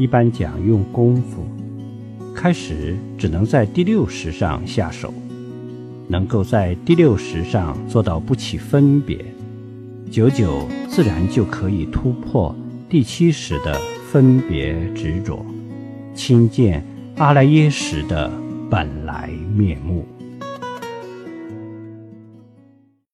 [0.00, 1.46] 一般讲用功夫
[2.34, 5.12] 开始只能在第六识上下手
[6.08, 9.22] 能够在第六识上做到不起分别
[10.10, 12.56] 久久自然就可以突破
[12.88, 13.78] 第七识的
[14.10, 15.44] 分别执着
[16.14, 16.82] 亲见
[17.18, 18.32] 阿赖耶识的
[18.70, 20.19] 本来面目。